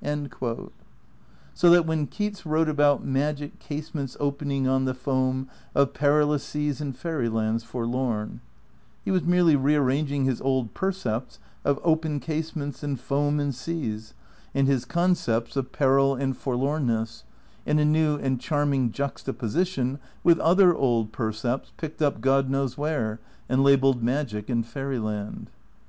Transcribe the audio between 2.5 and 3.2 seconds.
about